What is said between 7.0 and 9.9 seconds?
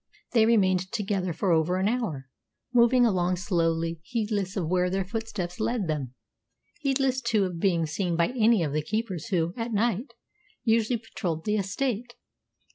too, of being seen by any of the keepers who, at